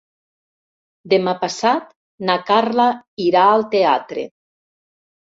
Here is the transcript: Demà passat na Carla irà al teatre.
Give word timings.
Demà 1.11 1.33
passat 1.43 1.91
na 2.29 2.37
Carla 2.47 2.87
irà 3.27 3.45
al 3.51 3.67
teatre. 3.75 4.25